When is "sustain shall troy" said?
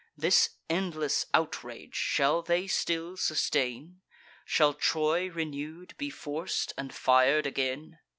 3.17-5.29